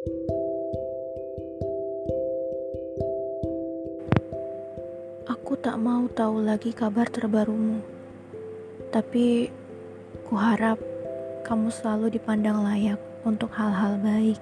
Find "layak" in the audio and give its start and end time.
12.64-12.96